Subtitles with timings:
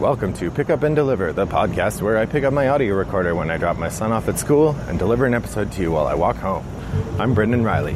[0.00, 3.34] Welcome to Pick Up and Deliver, the podcast where I pick up my audio recorder
[3.34, 6.06] when I drop my son off at school and deliver an episode to you while
[6.06, 6.64] I walk home.
[7.18, 7.92] I'm Brendan Riley.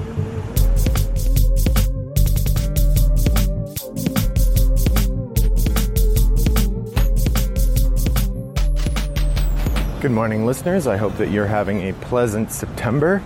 [10.02, 10.86] Good morning, listeners.
[10.86, 13.22] I hope that you're having a pleasant September.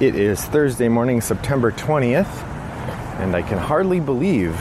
[0.00, 2.42] It is Thursday morning, September 20th,
[3.20, 4.60] and I can hardly believe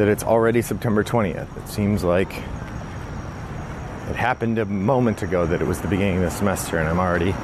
[0.00, 1.58] that it's already September 20th.
[1.58, 6.30] It seems like it happened a moment ago that it was the beginning of the
[6.30, 7.34] semester, and I'm already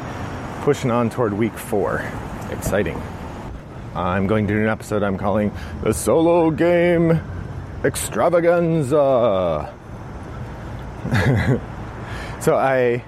[0.63, 2.03] pushing on toward week four.
[2.51, 2.99] Exciting.
[3.95, 7.21] I'm going to do an episode I'm calling the Solo Game
[7.85, 9.71] Extravaganza.
[12.41, 13.05] so I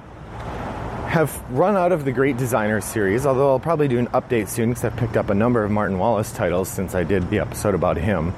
[1.09, 4.69] have run out of the Great Designer series, although I'll probably do an update soon
[4.69, 7.75] because I've picked up a number of Martin Wallace titles since I did the episode
[7.75, 8.35] about him.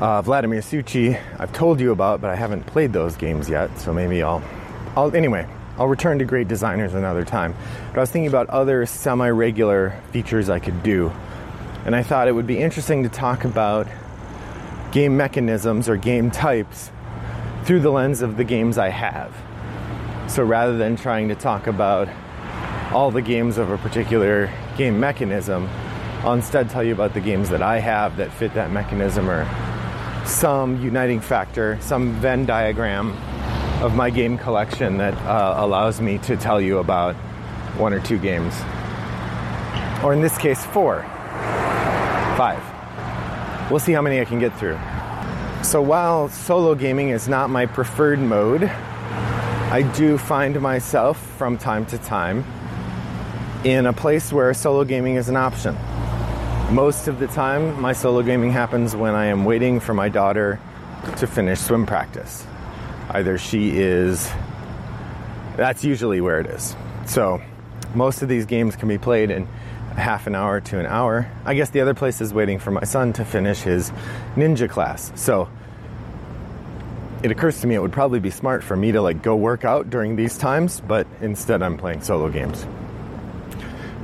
[0.00, 3.92] Uh, Vladimir Suchý, I've told you about, but I haven't played those games yet, so
[3.92, 4.42] maybe I'll,
[4.96, 5.46] I'll anyway.
[5.78, 7.54] I'll return to great designers another time.
[7.90, 11.12] But I was thinking about other semi-regular features I could do,
[11.84, 13.86] and I thought it would be interesting to talk about
[14.90, 16.90] game mechanisms or game types
[17.64, 19.32] through the lens of the games I have.
[20.28, 22.08] So rather than trying to talk about
[22.92, 25.68] all the games of a particular game mechanism,
[26.22, 29.44] I'll instead tell you about the games that I have that fit that mechanism or
[30.24, 33.12] some uniting factor, some Venn diagram
[33.82, 37.14] of my game collection that uh, allows me to tell you about
[37.76, 38.54] one or two games.
[40.02, 41.02] Or in this case, four,
[42.36, 42.62] five.
[43.70, 44.78] We'll see how many I can get through.
[45.62, 51.86] So while solo gaming is not my preferred mode, I do find myself from time
[51.86, 52.44] to time
[53.64, 55.74] in a place where solo gaming is an option.
[56.70, 60.58] Most of the time, my solo gaming happens when I am waiting for my daughter
[61.18, 62.44] to finish swim practice.
[63.10, 64.28] Either she is,
[65.56, 66.74] that's usually where it is.
[67.06, 67.40] So,
[67.94, 69.46] most of these games can be played in
[69.94, 71.30] half an hour to an hour.
[71.44, 73.90] I guess the other place is waiting for my son to finish his
[74.34, 75.12] ninja class.
[75.14, 75.48] So,
[77.22, 79.64] it occurs to me it would probably be smart for me to like go work
[79.64, 82.66] out during these times, but instead I'm playing solo games.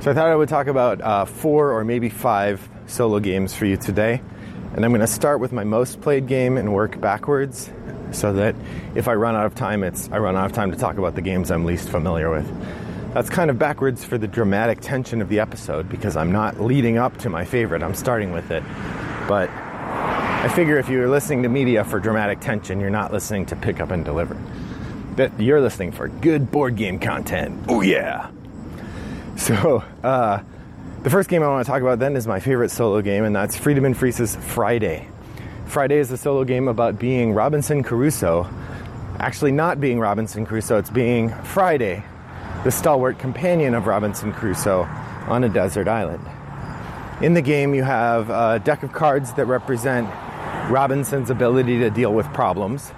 [0.01, 3.67] So I thought I would talk about uh, four or maybe five solo games for
[3.67, 4.19] you today.
[4.73, 7.69] And I'm going to start with my most played game and work backwards
[8.09, 8.55] so that
[8.95, 11.13] if I run out of time, it's I run out of time to talk about
[11.13, 12.51] the games I'm least familiar with.
[13.13, 16.97] That's kind of backwards for the dramatic tension of the episode because I'm not leading
[16.97, 17.83] up to my favorite.
[17.83, 18.63] I'm starting with it.
[19.27, 23.55] But I figure if you're listening to media for dramatic tension, you're not listening to
[23.55, 24.35] pick up and deliver.
[25.17, 27.65] That you're listening for good board game content.
[27.69, 28.31] Oh yeah.
[29.37, 30.43] So, uh,
[31.03, 33.35] the first game I want to talk about then is my favorite solo game, and
[33.35, 35.07] that's Friedemann Friese's Friday.
[35.65, 38.47] Friday is a solo game about being Robinson Crusoe.
[39.17, 42.03] Actually, not being Robinson Crusoe, it's being Friday,
[42.63, 44.83] the stalwart companion of Robinson Crusoe
[45.27, 46.23] on a desert island.
[47.23, 50.07] In the game, you have a deck of cards that represent
[50.69, 52.91] Robinson's ability to deal with problems,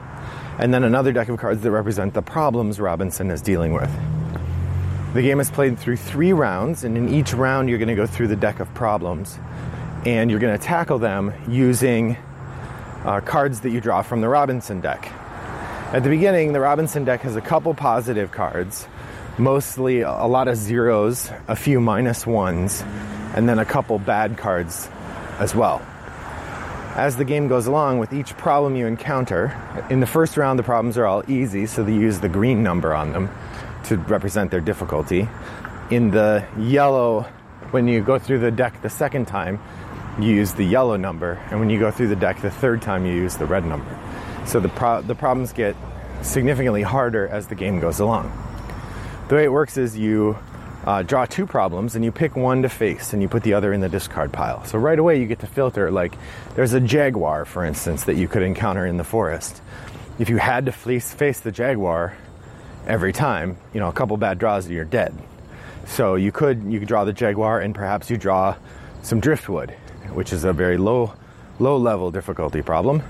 [0.57, 3.91] and then another deck of cards that represent the problems Robinson is dealing with.
[5.13, 8.07] The game is played through three rounds, and in each round, you're going to go
[8.07, 9.37] through the deck of problems
[10.05, 12.17] and you're going to tackle them using
[13.05, 15.11] uh, cards that you draw from the Robinson deck.
[15.93, 18.87] At the beginning, the Robinson deck has a couple positive cards,
[19.37, 22.83] mostly a lot of zeros, a few minus ones,
[23.35, 24.89] and then a couple bad cards
[25.37, 25.79] as well.
[26.95, 29.55] As the game goes along, with each problem you encounter,
[29.91, 32.95] in the first round, the problems are all easy, so they use the green number
[32.95, 33.29] on them
[33.85, 35.27] to represent their difficulty.
[35.89, 37.23] In the yellow,
[37.71, 39.59] when you go through the deck the second time,
[40.19, 43.05] you use the yellow number, and when you go through the deck the third time,
[43.05, 43.99] you use the red number.
[44.45, 45.75] So the, pro- the problems get
[46.21, 48.31] significantly harder as the game goes along.
[49.29, 50.37] The way it works is you
[50.85, 53.73] uh, draw two problems and you pick one to face and you put the other
[53.73, 54.63] in the discard pile.
[54.65, 56.15] So right away you get to filter, like
[56.55, 59.61] there's a jaguar, for instance, that you could encounter in the forest.
[60.19, 62.15] If you had to face, face the jaguar,
[62.87, 65.13] every time, you know, a couple bad draws and you're dead.
[65.85, 68.55] So you could you could draw the jaguar and perhaps you draw
[69.01, 69.71] some driftwood,
[70.13, 71.13] which is a very low
[71.59, 73.03] low level difficulty problem.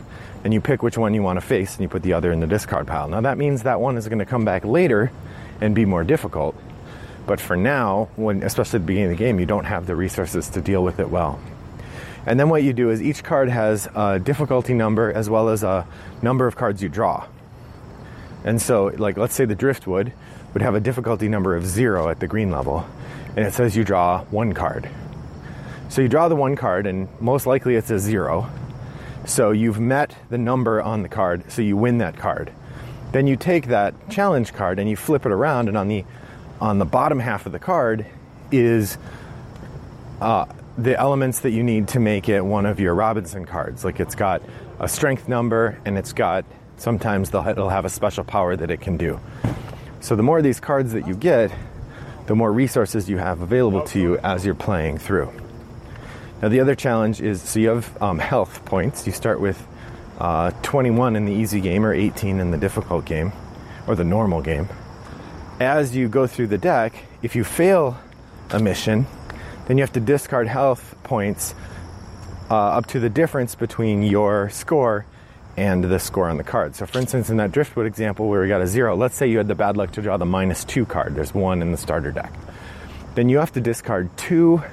[0.44, 2.40] And you pick which one you want to face and you put the other in
[2.40, 3.08] the discard pile.
[3.08, 5.12] Now that means that one is going to come back later
[5.62, 6.56] and be more difficult.
[7.26, 9.96] But for now, when especially at the beginning of the game, you don't have the
[9.96, 11.40] resources to deal with it well.
[12.26, 15.64] And then what you do is each card has a difficulty number as well as
[15.64, 15.86] a
[16.22, 17.26] number of cards you draw.
[18.44, 20.12] And so, like, let's say the driftwood
[20.54, 22.86] would have a difficulty number of zero at the green level,
[23.36, 24.90] and it says you draw one card.
[25.90, 28.50] So you draw the one card, and most likely it's a zero.
[29.26, 32.52] So you've met the number on the card, so you win that card.
[33.14, 36.04] Then you take that challenge card and you flip it around, and on the
[36.60, 38.06] on the bottom half of the card
[38.52, 38.98] is
[40.22, 40.46] uh,
[40.78, 43.84] the elements that you need to make it one of your Robinson cards.
[43.84, 44.42] Like it's got
[44.80, 46.46] a strength number and it's got
[46.78, 49.20] sometimes it'll have a special power that it can do.
[50.00, 51.52] So the more of these cards that you get,
[52.26, 55.32] the more resources you have available to you as you're playing through.
[56.42, 59.08] Now, the other challenge is so you have um, health points.
[59.08, 59.66] You start with
[60.20, 63.32] uh, 21 in the easy game or 18 in the difficult game
[63.88, 64.68] or the normal game.
[65.60, 67.98] As you go through the deck, if you fail
[68.50, 69.08] a mission,
[69.68, 71.56] then you have to discard health points
[72.50, 75.06] uh, up to the difference between your score
[75.56, 76.76] and the score on the card.
[76.76, 79.38] So, for instance, in that Driftwood example where we got a zero, let's say you
[79.38, 82.12] had the bad luck to draw the minus two card, there's one in the starter
[82.12, 82.34] deck.
[83.16, 84.64] Then you have to discard two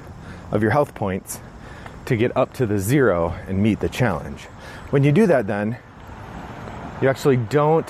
[0.50, 1.41] of your health points
[2.06, 4.43] to get up to the zero and meet the challenge.
[4.91, 5.77] When you do that, then
[7.03, 7.87] you actually don't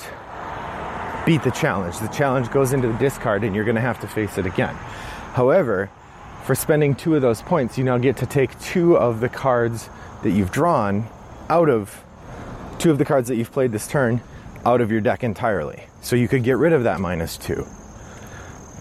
[1.25, 1.99] beat the challenge.
[1.99, 4.75] The challenge goes into the discard and you're going to have to face it again.
[5.33, 5.89] However,
[6.43, 9.89] for spending two of those points, you now get to take two of the cards
[10.23, 11.07] that you've drawn
[11.49, 12.03] out of
[12.81, 14.19] two of the cards that you've played this turn
[14.65, 15.83] out of your deck entirely.
[16.01, 17.63] So you could get rid of that minus two.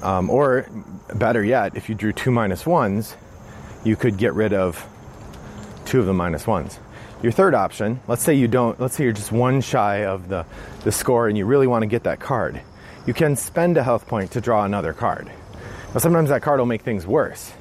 [0.03, 0.67] Um, or
[1.15, 3.15] better yet, if you drew two minus ones,
[3.85, 4.87] you could get rid of
[5.85, 6.81] two of the minus ones.
[7.23, 10.47] Your third option, let's say you don't, let's say you're just one shy of the,
[10.85, 12.63] the score and you really want to get that card.
[13.07, 15.31] You can spend a health point to draw another card.
[15.93, 17.53] But sometimes that card will make things worse.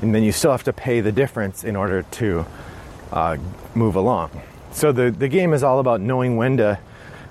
[0.00, 2.46] And then you still have to pay the difference in order to
[3.12, 3.36] uh,
[3.76, 4.42] move along.
[4.72, 6.78] So the, the game is all about knowing when to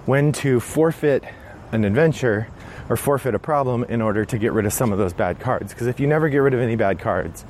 [0.06, 1.24] when to forfeit
[1.72, 2.48] an adventure
[2.90, 5.74] or forfeit a problem in order to get rid of some of those bad cards.
[5.74, 7.46] Because if you never get rid of any bad cards,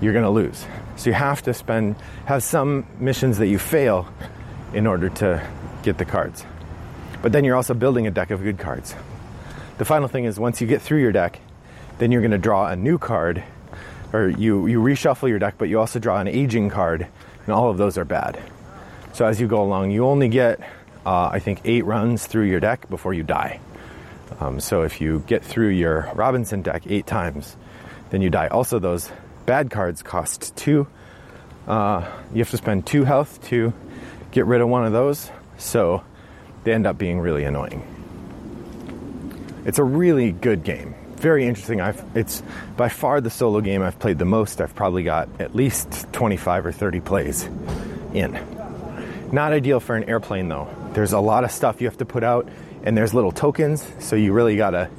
[0.00, 0.64] you're going to lose.
[0.96, 1.96] So you have to spend
[2.26, 4.12] have some missions that you fail
[4.72, 5.46] in order to
[5.82, 6.44] get the cards.
[7.22, 8.94] But then you're also building a deck of good cards.
[9.78, 11.40] The final thing is once you get through your deck,
[11.98, 13.42] then you're going to draw a new card
[14.12, 17.06] or you you reshuffle your deck, but you also draw an aging card,
[17.44, 18.40] and all of those are bad.
[19.12, 20.60] So as you go along, you only get,
[21.04, 23.60] uh, I think, eight runs through your deck before you die.
[24.38, 27.56] Um, so if you get through your Robinson deck eight times,
[28.10, 28.48] then you die.
[28.48, 29.10] Also, those
[29.46, 30.86] bad cards cost two.
[31.66, 33.72] Uh, you have to spend two health to
[34.30, 35.30] get rid of one of those.
[35.58, 36.02] So
[36.64, 37.82] they end up being really annoying.
[39.64, 40.94] It's a really good game.
[41.16, 41.80] Very interesting.
[41.80, 42.42] I've, it's
[42.76, 44.60] by far the solo game I've played the most.
[44.60, 47.44] I've probably got at least 25 or 30 plays
[48.14, 48.59] in.
[49.32, 50.68] Not ideal for an airplane though.
[50.92, 52.48] There's a lot of stuff you have to put out,
[52.82, 54.90] and there's little tokens, so you really gotta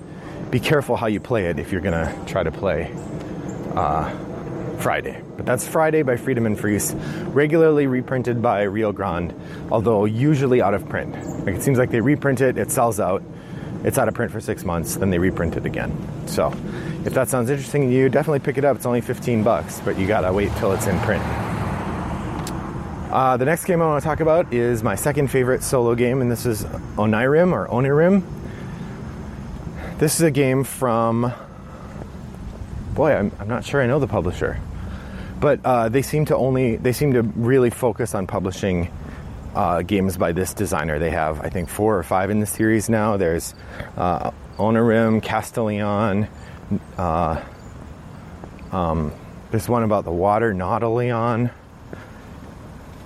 [0.49, 2.93] be careful how you play it if you're gonna try to play
[3.75, 4.09] uh,
[4.79, 5.21] Friday.
[5.35, 6.93] But that's Friday by Friedemann Friese,
[7.33, 9.33] regularly reprinted by Rio Grande,
[9.69, 11.13] although usually out of print.
[11.45, 13.21] Like it seems like they reprint it, it sells out,
[13.83, 15.91] it's out of print for six months, then they reprint it again.
[16.27, 16.53] So
[17.03, 18.77] if that sounds interesting to you, definitely pick it up.
[18.77, 21.23] It's only 15 bucks, but you gotta wait till it's in print.
[23.11, 26.21] Uh, the next game I want to talk about is my second favorite solo game,
[26.21, 26.63] and this is
[26.95, 28.23] Onirim or Onirim.
[29.97, 31.33] This is a game from.
[32.93, 34.61] Boy, I'm, I'm not sure I know the publisher,
[35.41, 38.89] but uh, they seem to only they seem to really focus on publishing
[39.55, 40.97] uh, games by this designer.
[40.97, 43.17] They have I think four or five in the series now.
[43.17, 43.53] There's
[43.97, 46.29] uh, Onirim, Castellion.
[46.97, 47.43] Uh,
[48.71, 49.11] um,
[49.49, 51.51] there's one about the water, Nautilion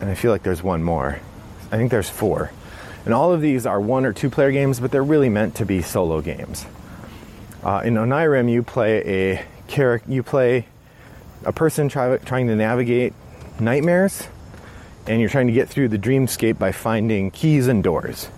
[0.06, 1.20] and I feel like there's one more.
[1.72, 2.52] I think there's four.
[3.06, 5.66] And all of these are one or two player games, but they're really meant to
[5.66, 6.64] be solo games.
[7.64, 9.02] Uh, in Onirim, you play
[9.34, 10.68] a character, you play
[11.44, 13.14] a person try, trying to navigate
[13.60, 14.28] nightmares,
[15.08, 18.30] and you're trying to get through the dreamscape by finding keys and doors.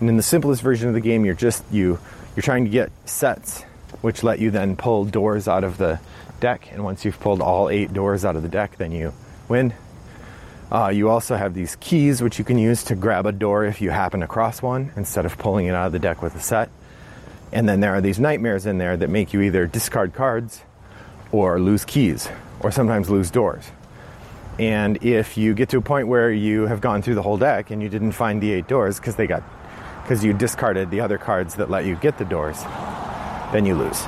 [0.00, 1.98] And in the simplest version of the game, you're just you
[2.36, 3.62] you're trying to get sets,
[4.02, 5.98] which let you then pull doors out of the
[6.40, 6.70] deck.
[6.72, 9.14] And once you've pulled all eight doors out of the deck, then you
[9.48, 9.72] win
[10.70, 13.80] uh, you also have these keys which you can use to grab a door if
[13.80, 16.70] you happen across one instead of pulling it out of the deck with a set.
[17.52, 20.62] And then there are these nightmares in there that make you either discard cards
[21.30, 22.28] or lose keys
[22.60, 23.70] or sometimes lose doors.
[24.58, 27.70] And if you get to a point where you have gone through the whole deck
[27.70, 29.42] and you didn't find the eight doors because they got
[30.02, 32.62] because you discarded the other cards that let you get the doors,
[33.52, 34.04] then you lose.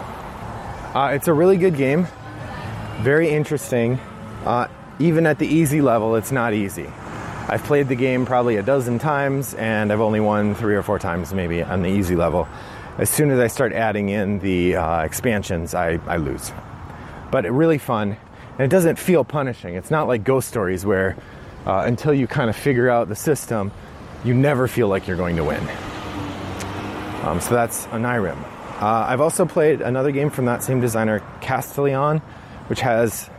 [0.95, 2.07] Uh, it's a really good game,
[3.01, 3.99] very interesting.
[4.45, 4.69] Uh,
[4.99, 6.87] even at the easy level, it's not easy.
[7.51, 10.99] I've played the game probably a dozen times and I've only won three or four
[10.99, 12.47] times maybe on the easy level.
[12.99, 16.53] As soon as I start adding in the uh, expansions, I, I lose.
[17.31, 18.17] But it really fun
[18.53, 19.77] and it doesn't feel punishing.
[19.77, 21.17] It's not like Ghost Stories where
[21.65, 23.73] uh, until you kind of figure out the system,
[24.25, 25.67] you never feel like you're going to win.
[27.23, 28.43] Um, so that's Onirim.
[28.81, 32.21] Uh, I've also played another game from that same designer, Castellion,
[32.69, 33.31] which has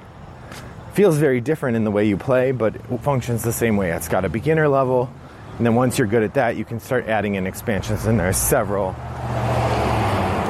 [0.99, 3.89] feels very different in the way you play, but functions the same way.
[3.89, 5.09] It's got a beginner level,
[5.55, 8.35] and then once you're good at that, you can start adding in expansions, and there's
[8.35, 8.89] several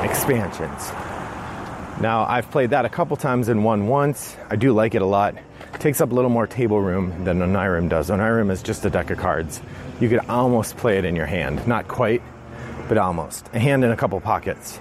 [0.04, 0.90] expansions.
[2.02, 4.36] Now, I've played that a couple times and won once.
[4.50, 5.36] I do like it a lot.
[5.36, 8.10] It takes up a little more table room than Onirim does.
[8.10, 9.62] Onirim is just a deck of cards.
[10.00, 11.68] You could almost play it in your hand.
[11.68, 12.24] Not quite,
[12.88, 13.48] but almost.
[13.54, 14.80] A hand in a couple pockets,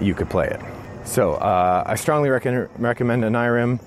[0.00, 0.60] you could play it.
[1.06, 3.78] So, uh, I strongly rec- recommend Onirim.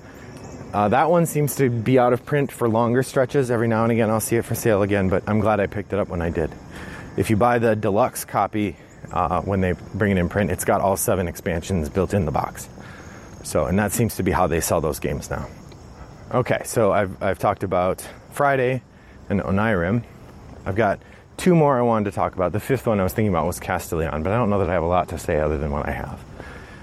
[0.74, 3.50] Uh, that one seems to be out of print for longer stretches.
[3.50, 5.92] Every now and again, I'll see it for sale again, but I'm glad I picked
[5.92, 6.50] it up when I did.
[7.16, 8.76] If you buy the deluxe copy,
[9.14, 10.50] uh, when they bring it in print.
[10.50, 12.68] It's got all seven expansions built in the box.
[13.42, 15.46] So, and that seems to be how they sell those games now.
[16.32, 18.82] Okay, so I've, I've talked about Friday
[19.28, 20.02] and Onirim.
[20.66, 21.00] I've got
[21.36, 22.52] two more I wanted to talk about.
[22.52, 24.72] The fifth one I was thinking about was Castellion, but I don't know that I
[24.72, 26.24] have a lot to say other than what I have.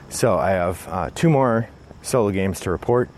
[0.09, 1.67] So I have uh, two more
[2.01, 3.09] solo games to report.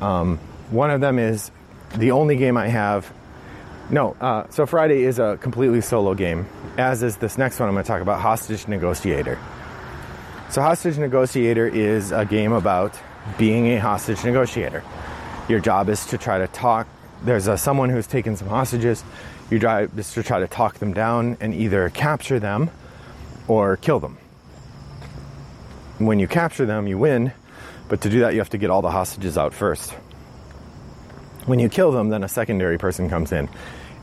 [0.00, 0.38] Um,
[0.70, 1.50] one of them is
[1.96, 3.12] the only game I have
[3.90, 6.46] no, uh, so Friday is a completely solo game,
[6.78, 9.38] as is this next one I'm going to talk about Hostage Negotiator.
[10.48, 12.98] So, Hostage Negotiator is a game about
[13.38, 14.82] being a hostage negotiator.
[15.48, 16.86] Your job is to try to talk,
[17.22, 19.04] there's a, someone who's taken some hostages.
[19.50, 22.70] Your job is to try to talk them down and either capture them
[23.48, 24.16] or kill them.
[25.98, 27.32] When you capture them, you win,
[27.88, 29.90] but to do that, you have to get all the hostages out first.
[31.46, 33.48] When you kill them, then a secondary person comes in,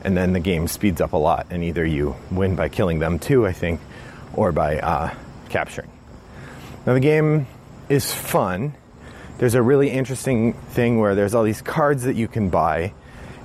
[0.02, 1.48] and then the game speeds up a lot.
[1.50, 3.80] And either you win by killing them too, I think,
[4.34, 5.14] or by uh,
[5.48, 5.90] capturing.
[6.86, 7.46] Now, the game
[7.88, 8.74] is fun.
[9.38, 12.92] There's a really interesting thing where there's all these cards that you can buy.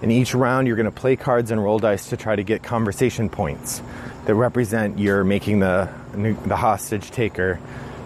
[0.01, 2.61] And each round, you're going to play cards and roll dice to try to get
[2.61, 3.81] conversation points
[4.25, 7.59] that represent you're making the, the hostage taker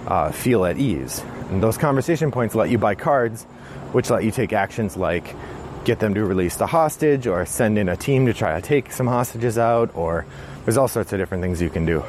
[0.08, 1.22] uh, feel at ease.
[1.52, 3.44] And those conversation points let you buy cards,
[3.92, 5.36] which let you take actions like
[5.84, 8.92] get them to release the hostage or send in a team to try to take
[8.92, 10.26] some hostages out, or
[10.64, 12.04] there's all sorts of different things you can do.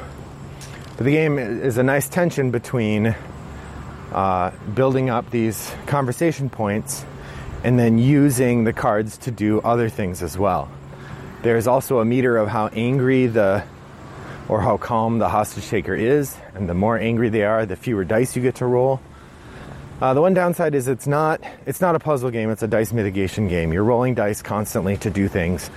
[0.95, 3.15] But the game is a nice tension between
[4.13, 7.03] uh, building up these conversation points
[7.63, 10.69] and then using the cards to do other things as well.
[11.41, 13.63] There's also a meter of how angry the
[14.47, 18.03] or how calm the hostage taker is, and the more angry they are, the fewer
[18.03, 19.01] dice you get to roll.
[20.03, 22.49] Uh, the one downside is it's not it's not a puzzle game.
[22.49, 23.71] It's a dice mitigation game.
[23.71, 25.71] You're rolling dice constantly to do things,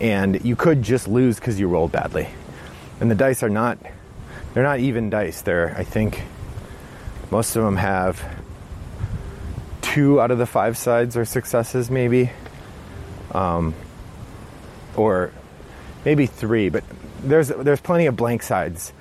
[0.00, 2.28] and you could just lose because you rolled badly.
[3.00, 3.78] And the dice are not
[4.54, 5.42] they're not even dice.
[5.42, 6.22] They're I think
[7.32, 8.24] most of them have
[9.80, 12.30] two out of the five sides are successes, maybe,
[13.32, 13.74] um,
[14.94, 15.32] or
[16.04, 16.68] maybe three.
[16.68, 16.84] But
[17.20, 18.92] there's there's plenty of blank sides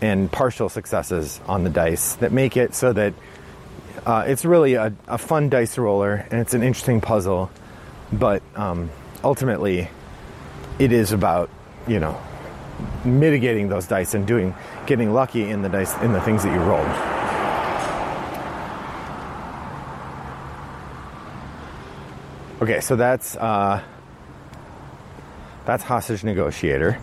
[0.00, 3.14] and partial successes on the dice that make it so that
[4.06, 7.50] uh, it's really a, a, fun dice roller and it's an interesting puzzle,
[8.12, 8.90] but um,
[9.24, 9.88] ultimately,
[10.78, 11.50] it is about
[11.86, 12.20] you know
[13.04, 14.54] mitigating those dice and doing
[14.86, 16.84] getting lucky in the dice in the things that you roll.
[22.60, 23.82] Okay, so that's uh,
[25.64, 26.98] that's hostage negotiator,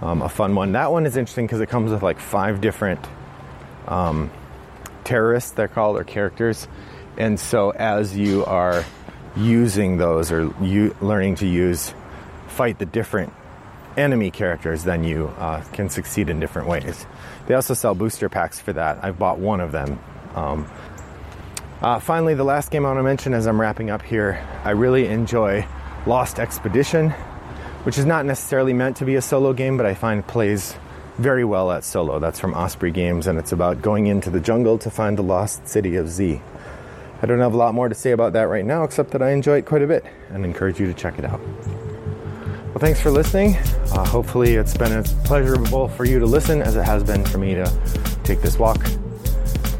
[0.00, 0.72] um, a fun one.
[0.72, 3.00] That one is interesting because it comes with like five different
[3.88, 4.30] um,
[5.06, 6.68] terrorists, they're called, or characters.
[7.16, 8.84] And so as you are
[9.36, 11.94] using those or you learning to use,
[12.48, 13.32] fight the different
[13.96, 17.06] enemy characters, then you uh, can succeed in different ways.
[17.46, 19.02] They also sell booster packs for that.
[19.02, 19.98] I've bought one of them.
[20.34, 20.66] Um,
[21.80, 24.70] uh, finally, the last game I want to mention as I'm wrapping up here, I
[24.70, 25.66] really enjoy
[26.06, 27.10] Lost Expedition,
[27.84, 30.74] which is not necessarily meant to be a solo game, but I find plays
[31.18, 32.18] very well at solo.
[32.18, 35.66] That's from Osprey Games, and it's about going into the jungle to find the lost
[35.66, 36.40] city of Z.
[37.22, 39.30] I don't have a lot more to say about that right now, except that I
[39.30, 41.40] enjoy it quite a bit and encourage you to check it out.
[41.40, 43.56] Well, thanks for listening.
[43.56, 47.38] Uh, hopefully, it's been as pleasurable for you to listen as it has been for
[47.38, 47.64] me to
[48.22, 48.84] take this walk,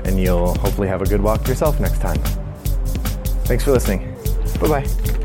[0.05, 2.19] and you'll hopefully have a good walk yourself next time.
[3.45, 4.15] Thanks for listening.
[4.61, 5.16] Bye bye.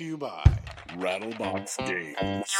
[0.00, 0.42] To you by
[0.96, 2.56] Rattlebox Games.